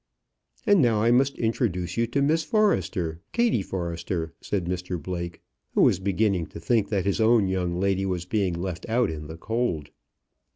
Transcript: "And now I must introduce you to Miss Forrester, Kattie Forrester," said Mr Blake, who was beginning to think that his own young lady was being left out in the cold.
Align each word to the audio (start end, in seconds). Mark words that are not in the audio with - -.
"And 0.65 0.81
now 0.81 1.03
I 1.03 1.11
must 1.11 1.37
introduce 1.37 1.95
you 1.95 2.07
to 2.07 2.23
Miss 2.23 2.41
Forrester, 2.43 3.21
Kattie 3.33 3.61
Forrester," 3.61 4.33
said 4.41 4.65
Mr 4.65 4.99
Blake, 4.99 5.43
who 5.75 5.83
was 5.83 5.99
beginning 5.99 6.47
to 6.47 6.59
think 6.59 6.89
that 6.89 7.05
his 7.05 7.21
own 7.21 7.47
young 7.47 7.79
lady 7.79 8.07
was 8.07 8.25
being 8.25 8.55
left 8.59 8.89
out 8.89 9.11
in 9.11 9.27
the 9.27 9.37
cold. 9.37 9.91